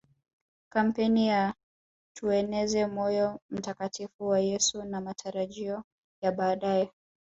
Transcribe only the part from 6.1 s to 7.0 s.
ya baadae